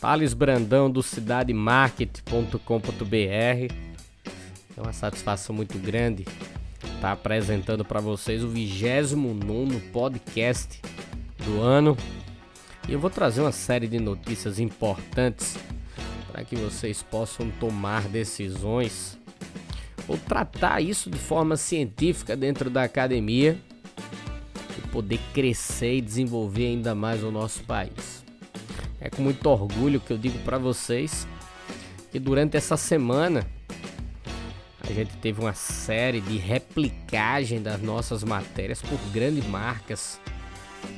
[0.00, 3.74] Thales Brandão do cidademarket.com.br.
[4.76, 6.24] É uma satisfação muito grande
[6.94, 10.80] estar apresentando para vocês o 29 podcast
[11.44, 11.96] do ano.
[12.88, 15.58] E eu vou trazer uma série de notícias importantes
[16.30, 19.18] para que vocês possam tomar decisões
[20.06, 23.60] ou tratar isso de forma científica dentro da academia
[24.78, 28.27] e poder crescer e desenvolver ainda mais o nosso país.
[29.08, 31.26] É com muito orgulho que eu digo para vocês
[32.12, 33.42] que durante essa semana
[34.82, 40.20] a gente teve uma série de replicagem das nossas matérias por grandes marcas,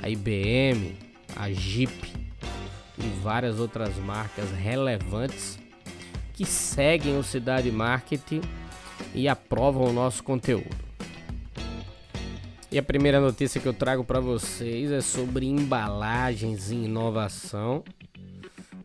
[0.02, 0.98] a IBM,
[1.36, 2.12] a Jeep
[2.98, 5.56] e várias outras marcas relevantes
[6.34, 8.40] que seguem o Cidade Marketing
[9.14, 10.90] e aprovam o nosso conteúdo.
[12.72, 17.84] E a primeira notícia que eu trago para vocês é sobre embalagens e inovação.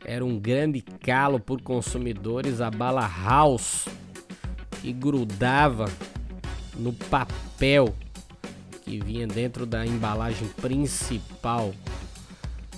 [0.08, 3.88] Era um grande calo por consumidores a bala House
[4.80, 5.89] que grudava
[6.78, 7.95] no papel
[8.83, 11.73] que vinha dentro da embalagem principal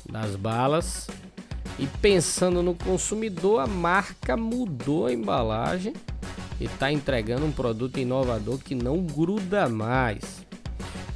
[0.09, 1.09] das balas.
[1.77, 5.93] E pensando no consumidor, a marca mudou a embalagem
[6.61, 10.45] e está entregando um produto inovador que não gruda mais.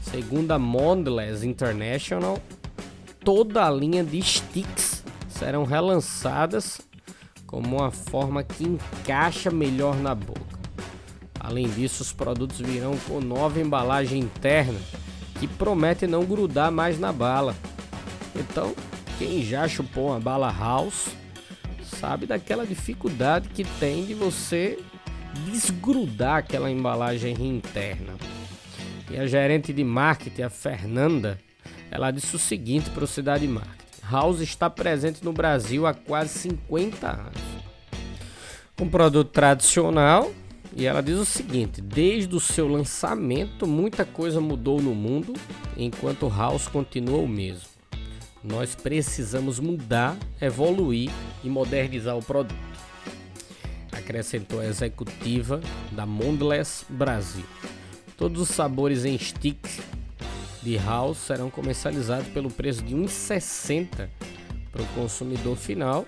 [0.02, 2.38] Segundo a Mondelez International,
[3.24, 4.91] toda a linha de sticks
[5.42, 6.80] serão relançadas
[7.48, 10.60] como uma forma que encaixa melhor na boca.
[11.40, 14.80] Além disso, os produtos virão com nova embalagem interna
[15.40, 17.56] que promete não grudar mais na bala.
[18.36, 18.76] Então,
[19.18, 21.10] quem já chupou uma bala house
[21.82, 24.78] sabe daquela dificuldade que tem de você
[25.46, 28.14] desgrudar aquela embalagem interna.
[29.10, 31.40] E a gerente de marketing, a Fernanda,
[31.90, 33.81] ela disse o seguinte para o Cidade Marketing:
[34.12, 37.42] House está presente no Brasil há quase 50 anos.
[38.82, 40.30] Um produto tradicional,
[40.76, 45.34] e ela diz o seguinte: desde o seu lançamento, muita coisa mudou no mundo,
[45.78, 47.70] enquanto House continua o mesmo.
[48.44, 51.10] Nós precisamos mudar, evoluir
[51.42, 52.56] e modernizar o produto.
[53.94, 55.62] Acrescentou a executiva
[55.92, 57.46] da Mondelez Brasil.
[58.18, 59.58] Todos os sabores em stick
[60.62, 64.10] de House serão comercializados pelo preço de 1,60
[64.72, 66.06] para o consumidor final.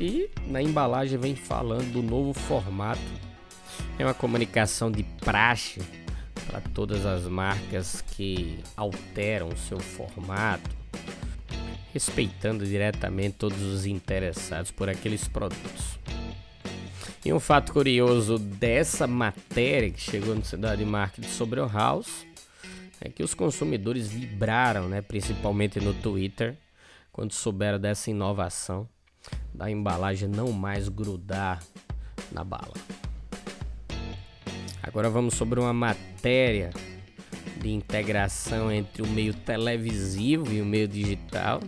[0.00, 3.00] E na embalagem vem falando do novo formato.
[3.98, 5.80] É uma comunicação de praxe
[6.46, 10.70] para todas as marcas que alteram o seu formato,
[11.92, 15.98] respeitando diretamente todos os interessados por aqueles produtos.
[17.24, 22.26] E um fato curioso dessa matéria que chegou no Cidade Marketing sobre o House
[23.04, 26.56] é que os consumidores vibraram, né, principalmente no Twitter,
[27.10, 28.88] quando souberam dessa inovação
[29.52, 31.62] da embalagem não mais grudar
[32.30, 32.74] na bala.
[34.82, 36.70] Agora vamos sobre uma matéria
[37.60, 41.60] de integração entre o meio televisivo e o meio digital.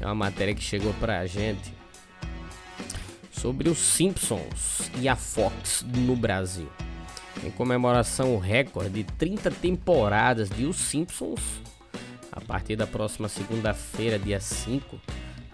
[0.00, 1.72] É uma matéria que chegou para a gente
[3.30, 6.68] sobre os Simpsons e a Fox no Brasil.
[7.44, 11.40] Em comemoração ao recorde de 30 temporadas de Os Simpsons,
[12.32, 15.00] a partir da próxima segunda-feira, dia 5,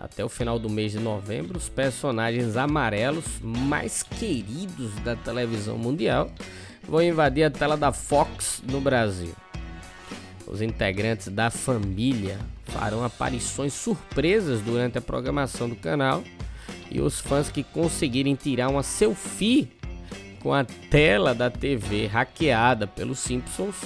[0.01, 6.31] até o final do mês de novembro, os personagens amarelos mais queridos da televisão mundial
[6.83, 9.35] vão invadir a tela da Fox no Brasil.
[10.47, 16.23] Os integrantes da família farão aparições surpresas durante a programação do canal
[16.91, 19.71] e os fãs que conseguirem tirar uma selfie
[20.45, 23.77] com a tela da TV hackeada pelos Simpsons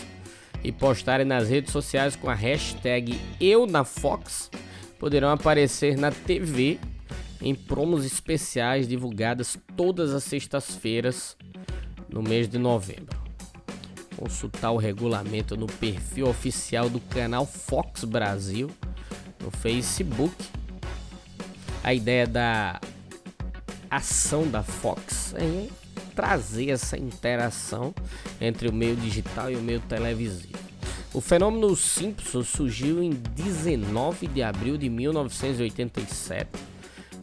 [0.64, 4.50] e postarem nas redes sociais com a hashtag EuNaFox
[4.99, 6.81] poderão aparecer na TV
[7.40, 11.37] em promos especiais divulgadas todas as sextas-feiras
[12.08, 13.16] no mês de novembro.
[14.16, 18.69] Consultar o regulamento no perfil oficial do canal Fox Brasil
[19.40, 20.34] no Facebook
[21.84, 22.81] a ideia da
[23.88, 25.69] ação da Fox é
[26.19, 27.94] trazer essa interação
[28.41, 30.59] entre o meio digital e o meio televisivo.
[31.15, 36.50] O fenômeno Simpsons surgiu em 19 de abril de 1987,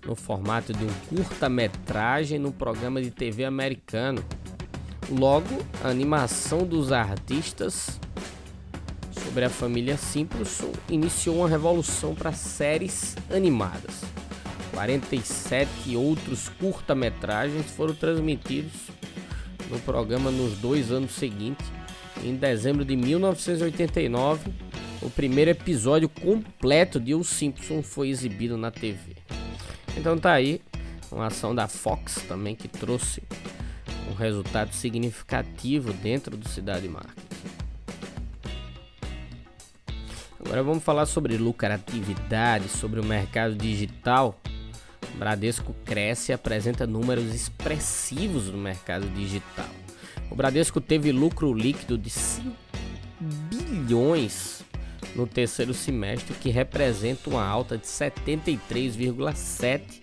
[0.05, 4.23] no formato de um curta-metragem no programa de TV americano.
[5.11, 7.99] Logo, a animação dos artistas
[9.11, 14.14] sobre a família Simpson iniciou uma revolução para séries animadas.
[14.75, 18.73] 47 outros curta-metragens foram transmitidos
[19.69, 21.65] no programa nos dois anos seguintes.
[22.21, 24.51] Em dezembro de 1989,
[25.01, 29.15] o primeiro episódio completo de Os Simpsons foi exibido na TV.
[29.95, 30.61] Então tá aí
[31.09, 33.23] uma ação da Fox também que trouxe
[34.11, 37.25] um resultado significativo dentro do Cidade Marketing.
[40.37, 44.37] Agora vamos falar sobre lucratividade, sobre o mercado digital.
[45.17, 49.69] Bradesco cresce e apresenta números expressivos no mercado digital.
[50.29, 52.55] O Bradesco teve lucro líquido de 5
[53.19, 54.63] bilhões
[55.15, 60.01] no terceiro semestre, que representa uma alta de 73,7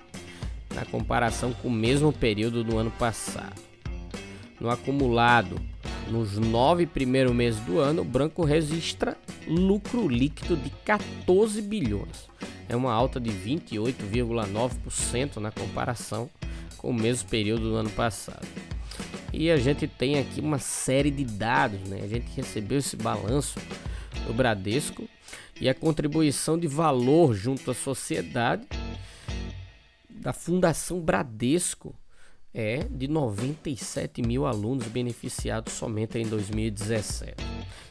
[0.75, 3.61] na comparação com o mesmo período do ano passado.
[4.59, 5.61] No acumulado,
[6.11, 9.17] nos nove primeiros meses do ano, o Branco registra
[9.47, 12.29] lucro líquido de 14 bilhões.
[12.69, 16.29] É uma alta de 28,9% na comparação
[16.77, 18.47] com o mesmo período do ano passado.
[19.33, 22.01] E a gente tem aqui uma série de dados, né?
[22.03, 23.59] A gente recebeu esse balanço
[24.27, 25.09] do Bradesco
[25.61, 28.67] e a contribuição de valor junto à sociedade
[30.11, 31.95] da Fundação Bradesco
[32.55, 37.35] é de 97 mil alunos beneficiados somente em 2017.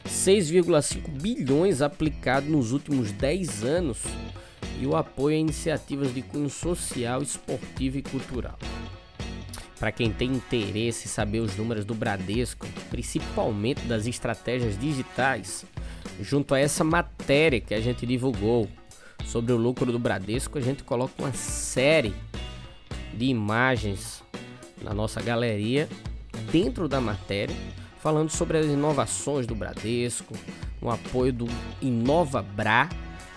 [0.06, 3.98] 6,5 bilhões aplicados nos últimos 10 anos
[4.80, 8.58] e o apoio a iniciativas de cunho social, esportivo e cultural.
[9.78, 15.64] Para quem tem interesse em saber os números do Bradesco, principalmente das estratégias digitais,
[16.20, 18.68] junto a essa matéria que a gente divulgou
[19.24, 22.14] sobre o lucro do Bradesco, a gente coloca uma série
[23.12, 24.21] de imagens
[24.82, 25.88] na nossa galeria,
[26.50, 27.54] dentro da matéria,
[28.00, 30.34] falando sobre as inovações do Bradesco,
[30.80, 31.46] o apoio do
[31.80, 32.88] InovaBra,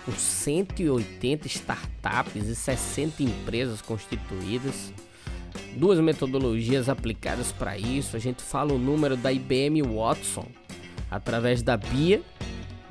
[0.04, 4.92] com 180 startups e 60 empresas constituídas,
[5.76, 8.16] duas metodologias aplicadas para isso.
[8.16, 10.46] A gente fala o número da IBM Watson
[11.10, 12.22] através da BIA,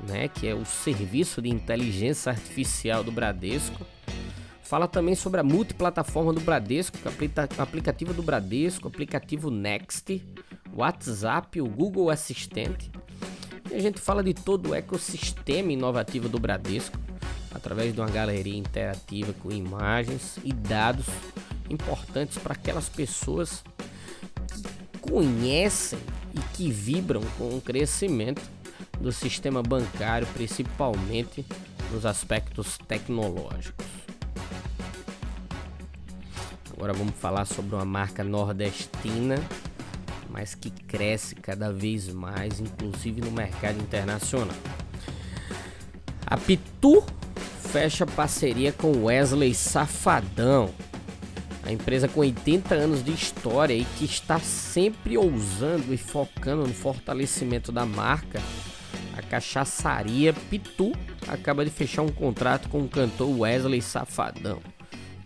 [0.06, 3.84] né, que é o serviço de inteligência artificial do Bradesco
[4.66, 6.98] Fala também sobre a multiplataforma do Bradesco,
[7.56, 10.20] aplicativo do Bradesco, aplicativo Next,
[10.74, 12.90] WhatsApp, o Google Assistente.
[13.70, 16.98] E a gente fala de todo o ecossistema inovativo do Bradesco,
[17.54, 21.06] através de uma galeria interativa com imagens e dados
[21.70, 23.62] importantes para aquelas pessoas
[24.48, 26.00] que conhecem
[26.34, 28.42] e que vibram com o crescimento
[29.00, 31.46] do sistema bancário, principalmente
[31.92, 34.05] nos aspectos tecnológicos.
[36.76, 39.36] Agora vamos falar sobre uma marca nordestina,
[40.28, 44.54] mas que cresce cada vez mais, inclusive no mercado internacional.
[46.26, 47.02] A Pitu
[47.72, 50.68] fecha parceria com Wesley Safadão,
[51.64, 56.74] a empresa com 80 anos de história e que está sempre ousando e focando no
[56.74, 58.42] fortalecimento da marca.
[59.16, 60.92] A cachaçaria Pitu
[61.26, 64.60] acaba de fechar um contrato com o cantor Wesley Safadão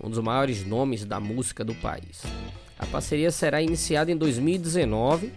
[0.03, 2.23] um dos maiores nomes da música do país.
[2.79, 5.33] A parceria será iniciada em 2019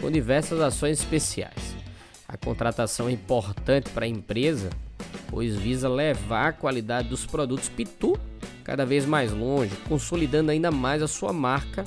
[0.00, 1.76] com diversas ações especiais.
[2.26, 4.70] A contratação é importante para a empresa,
[5.28, 8.18] pois visa levar a qualidade dos produtos Pitu
[8.64, 11.84] cada vez mais longe, consolidando ainda mais a sua marca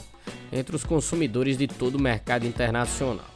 [0.52, 3.30] entre os consumidores de todo o mercado internacional.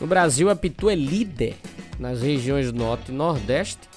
[0.00, 1.56] No Brasil, a Pitu é líder
[1.98, 3.88] nas regiões Norte e Nordeste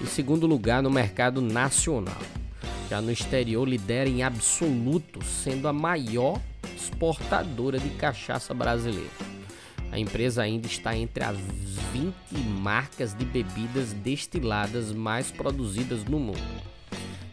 [0.00, 2.16] e segundo lugar no mercado nacional.
[2.88, 6.40] Já no exterior lidera em absoluto, sendo a maior
[6.76, 9.10] exportadora de cachaça brasileira.
[9.90, 11.36] A empresa ainda está entre as
[11.92, 12.14] 20
[12.60, 16.62] marcas de bebidas destiladas mais produzidas no mundo.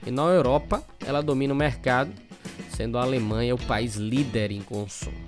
[0.05, 2.11] E na Europa, ela domina o mercado,
[2.75, 5.27] sendo a Alemanha o país líder em consumo.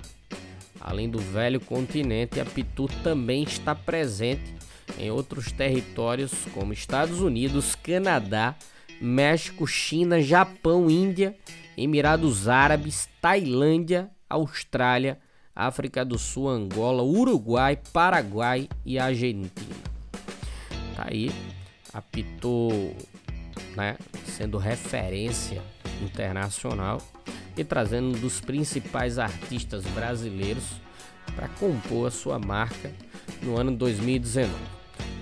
[0.80, 4.54] Além do velho continente, a Pitu também está presente
[4.98, 8.54] em outros territórios como Estados Unidos, Canadá,
[9.00, 11.36] México, China, Japão, Índia,
[11.76, 15.18] Emirados Árabes, Tailândia, Austrália,
[15.54, 19.76] África do Sul, Angola, Uruguai, Paraguai e Argentina.
[20.94, 21.30] Tá aí,
[21.92, 22.96] apitou,
[23.74, 25.62] né, sendo referência
[26.02, 27.00] internacional
[27.56, 30.64] e trazendo um dos principais artistas brasileiros
[31.34, 32.92] para compor a sua marca
[33.42, 34.52] no ano 2019.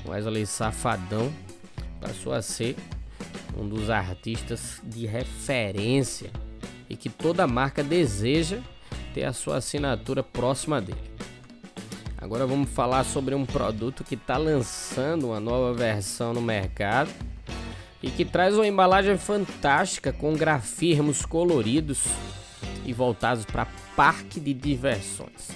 [0.07, 1.33] Wesley Safadão
[2.01, 2.77] passou a ser
[3.59, 6.31] um dos artistas de referência
[6.89, 8.59] e que toda marca deseja
[9.13, 11.15] ter a sua assinatura próxima dele.
[12.19, 17.11] Agora vamos falar sobre um produto que está lançando uma nova versão no mercado
[18.03, 22.05] e que traz uma embalagem fantástica com grafismos coloridos
[22.85, 25.51] e voltados para parque de diversões.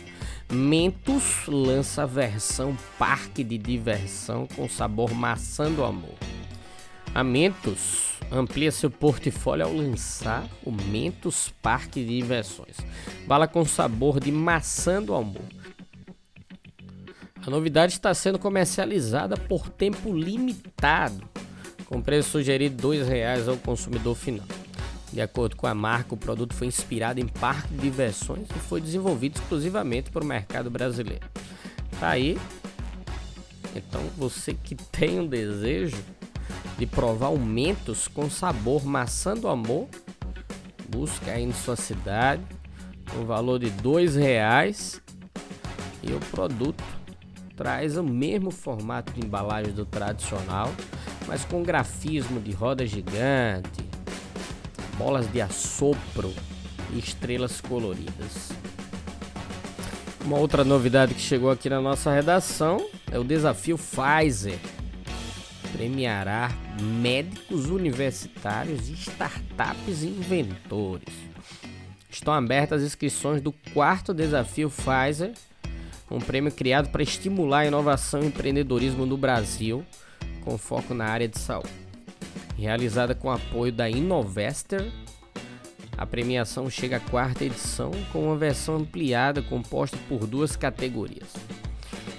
[0.50, 6.14] Mentos lança a versão parque de diversão com sabor maçã do amor.
[7.14, 12.76] A Mentos amplia seu portfólio ao lançar o Mentos Parque de Diversões.
[13.26, 15.44] Bala com sabor de maçã do amor
[17.48, 21.26] a novidade está sendo comercializada por tempo limitado,
[21.86, 24.46] com preço sugerido R$ 2,00 ao consumidor final.
[25.10, 28.82] De acordo com a marca, o produto foi inspirado em parque de diversões e foi
[28.82, 31.26] desenvolvido exclusivamente para o mercado brasileiro.
[31.98, 32.38] Tá aí.
[33.74, 35.96] Então, você que tem um desejo
[36.78, 39.88] de provar aumentos com sabor maçã do amor,
[40.88, 42.42] busca aí em sua cidade,
[43.20, 45.02] o valor de dois reais
[46.02, 46.84] e o produto
[47.56, 50.72] traz o mesmo formato de embalagem do tradicional,
[51.26, 53.84] mas com grafismo de roda gigante,
[54.96, 56.32] bolas de assopro
[56.92, 58.52] e estrelas coloridas.
[60.24, 64.58] Uma outra novidade que chegou aqui na nossa redação é o desafio Pfizer.
[65.72, 71.14] Premiará médicos universitários startups e inventores.
[72.10, 75.32] Estão abertas as inscrições do quarto desafio Pfizer
[76.10, 79.84] um prêmio criado para estimular a inovação e empreendedorismo no Brasil,
[80.42, 81.68] com foco na área de saúde.
[82.56, 84.90] Realizada com apoio da Innovester,
[85.96, 91.34] a premiação chega à quarta edição com uma versão ampliada composta por duas categorias.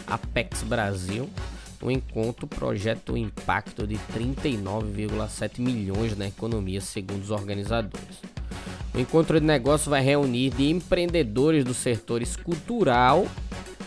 [0.06, 1.28] Apex Brasil,
[1.82, 8.20] o encontro projeta um impacto de 39,7 milhões na economia, segundo os organizadores.
[8.94, 13.26] O encontro de negócios vai reunir de empreendedores dos setores cultural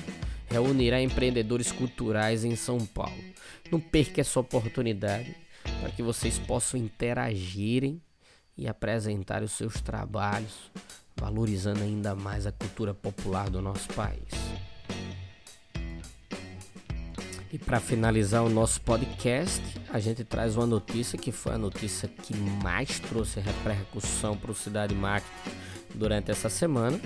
[0.50, 3.24] reunirá empreendedores culturais em São Paulo.
[3.72, 5.34] Não perca essa oportunidade
[5.80, 8.02] para que vocês possam interagirem
[8.58, 10.70] e apresentar os seus trabalhos,
[11.16, 14.28] valorizando ainda mais a cultura popular do nosso país.
[17.54, 22.10] E para finalizar o nosso podcast, a gente traz uma notícia que foi a notícia
[22.10, 25.52] que mais trouxe repercussão para o Cidade Marketing
[25.94, 27.00] durante essa semana,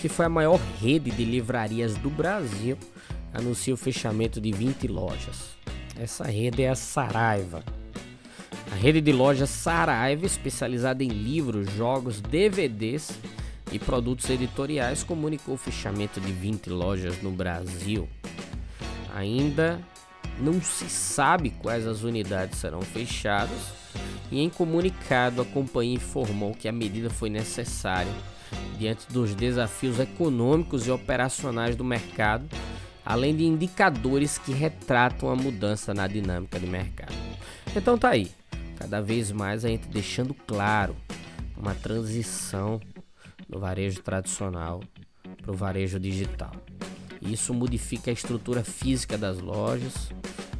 [0.00, 2.76] que foi a maior rede de livrarias do Brasil,
[3.32, 5.50] anuncia o fechamento de 20 lojas.
[5.96, 7.62] Essa rede é a Saraiva.
[8.72, 13.12] A rede de lojas Saraiva, especializada em livros, jogos, DVDs
[13.70, 18.08] e produtos editoriais, comunicou o fechamento de 20 lojas no Brasil.
[19.14, 19.78] Ainda
[20.38, 23.72] não se sabe quais as unidades serão fechadas
[24.30, 28.12] e em comunicado a companhia informou que a medida foi necessária
[28.78, 32.48] diante dos desafios econômicos e operacionais do mercado,
[33.04, 37.14] além de indicadores que retratam a mudança na dinâmica de mercado.
[37.76, 38.30] Então tá aí,
[38.76, 40.96] cada vez mais a gente deixando claro
[41.56, 42.80] uma transição
[43.48, 44.80] do varejo tradicional
[45.40, 46.52] para o varejo digital.
[47.22, 50.10] Isso modifica a estrutura física das lojas,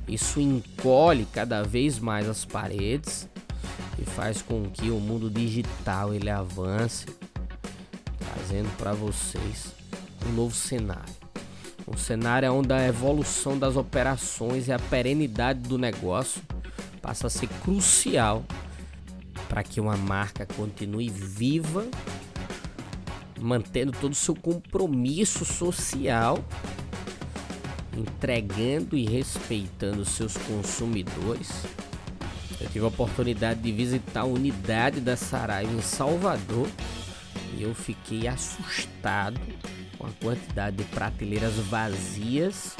[0.06, 3.28] isso encolhe cada vez mais as paredes
[3.98, 7.06] e faz com que o mundo digital ele avance,
[8.18, 9.72] trazendo para vocês
[10.26, 11.22] um novo cenário.
[11.86, 16.40] Um cenário onde a evolução das operações e a perenidade do negócio
[17.00, 18.44] passa a ser crucial
[19.48, 21.86] para que uma marca continue viva,
[23.42, 26.38] mantendo todo o seu compromisso social
[27.96, 31.64] entregando e respeitando seus consumidores.
[32.60, 36.68] Eu tive a oportunidade de visitar a unidade da Saraiva em Salvador
[37.56, 39.38] e eu fiquei assustado
[39.98, 42.76] com a quantidade de prateleiras vazias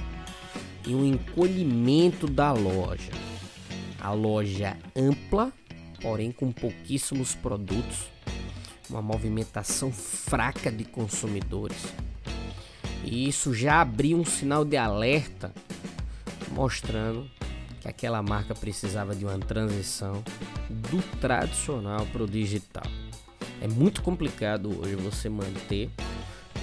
[0.87, 3.11] e o encolhimento da loja.
[4.01, 5.53] A loja ampla,
[6.01, 8.07] porém com pouquíssimos produtos,
[8.93, 11.93] uma movimentação fraca de consumidores
[13.05, 15.53] e isso já abriu um sinal de alerta
[16.53, 17.29] mostrando
[17.81, 20.23] que aquela marca precisava de uma transição
[20.71, 22.85] do tradicional para o digital.
[23.61, 25.91] É muito complicado hoje você manter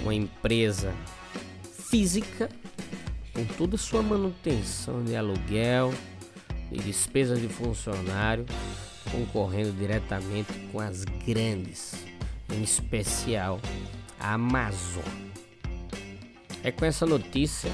[0.02, 0.94] uma empresa
[1.90, 2.50] física
[3.34, 5.94] com toda a sua manutenção de aluguel
[6.72, 8.46] e despesas de funcionário
[9.12, 11.96] concorrendo diretamente com as grandes,
[12.54, 13.60] em especial
[14.20, 15.04] a Amazon.
[16.64, 17.72] É com essa notícia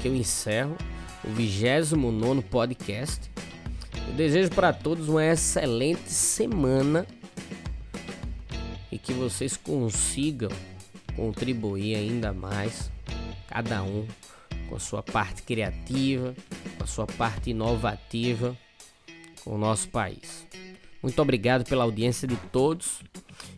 [0.00, 0.76] que eu encerro
[1.24, 3.30] o 29 podcast.
[4.08, 7.06] Eu desejo para todos uma excelente semana
[8.90, 10.50] e que vocês consigam
[11.14, 12.90] contribuir ainda mais,
[13.48, 14.06] cada um
[14.68, 16.34] com a sua parte criativa,
[16.78, 18.56] com a sua parte inovativa
[19.44, 20.46] com o nosso país.
[21.02, 23.00] Muito obrigado pela audiência de todos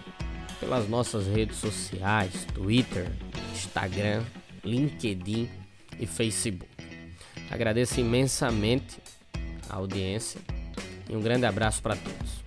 [0.61, 3.11] pelas nossas redes sociais, Twitter,
[3.53, 4.23] Instagram,
[4.65, 5.51] LinkedIn
[5.99, 6.69] e Facebook.
[7.51, 8.99] Agradeço imensamente
[9.69, 10.41] a audiência
[11.09, 12.39] e um grande abraço para todos.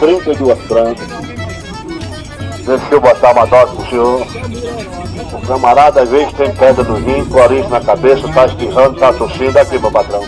[0.00, 1.08] 32 brancas.
[2.64, 4.26] Deixa eu botar uma dose pro senhor.
[5.32, 9.58] O camarada às vezes tem pedra no rim, clorinho na cabeça, tá espirrando, tá tossindo.
[9.58, 10.22] Aqui, meu patrão.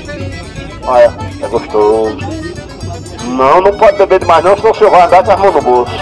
[0.87, 2.19] Olha, é gostoso.
[3.25, 5.63] Não, não pode beber demais não, senão o senhor vai andar com as mãos no
[5.63, 5.93] bolso.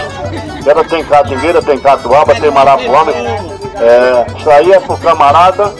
[0.65, 3.11] Ela tem catingueira, tem catuaba, tem marapuama.
[3.77, 5.73] É, isso aí é pro camarada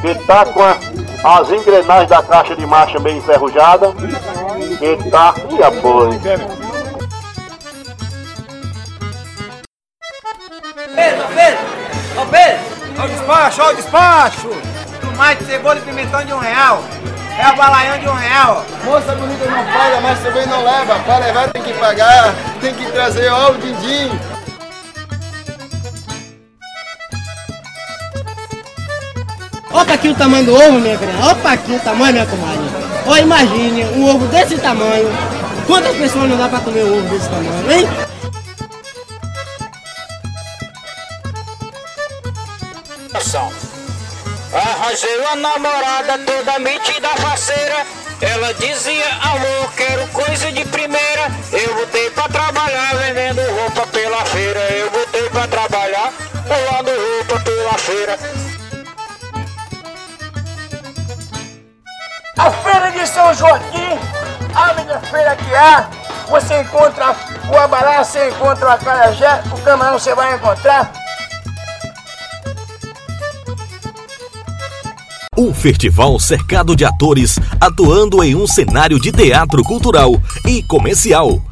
[0.00, 0.76] que tá com a,
[1.38, 3.92] as engrenagens da caixa de marcha bem enferrujada.
[4.78, 6.20] Que tá e apoio.
[10.94, 11.58] Pedro, Pedro!
[12.20, 12.60] Ô Pedro!
[12.98, 14.50] Ó o despacho, ó o despacho!
[15.00, 16.82] Tomate, cebola e pimentão de um real.
[17.38, 18.64] É o balaião de um real.
[18.84, 20.98] Moça bonita não paga, mas também não leva.
[21.00, 24.10] Para levar tem que pagar, tem que trazer ó o din-din.
[29.72, 31.30] Opa aqui o tamanho do ovo, minha filha.
[31.30, 32.64] Opa aqui o tamanho, minha comadre.
[33.06, 35.10] Ó, imagine um ovo desse tamanho,
[35.66, 37.88] Quantas pessoas não dá pra comer um ovo desse tamanho, hein?
[44.54, 47.86] Arranjei uma namorada toda metida faceira.
[48.20, 51.30] Ela dizia, amor, quero coisa de primeira.
[51.52, 54.60] Eu botei pra trabalhar vendendo roupa pela feira.
[54.72, 56.12] Eu botei pra trabalhar
[56.46, 58.18] pulando roupa pela feira.
[62.38, 63.98] A feira de São Joaquim,
[64.54, 65.88] a melhor feira que há.
[66.28, 67.14] Você encontra
[67.50, 70.90] o abalá, você encontra o acarajé, o camarão você vai encontrar.
[75.36, 80.12] Um festival cercado de atores atuando em um cenário de teatro cultural
[80.46, 81.51] e comercial.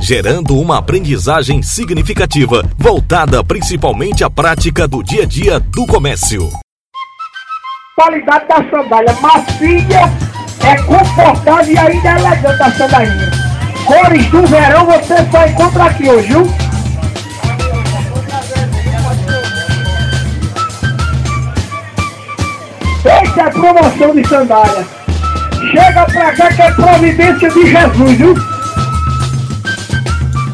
[0.00, 6.48] gerando uma aprendizagem significativa voltada principalmente à prática do dia a dia do comércio.
[7.94, 10.12] Qualidade da sandália macia,
[10.60, 13.30] é confortável e ainda é elegante a sandalinha.
[13.86, 16.42] Cores do verão você só encontra aqui hoje, viu?
[23.04, 24.86] Essa é promoção de sandália.
[25.70, 28.53] Chega pra cá que é providência de Jesus, viu?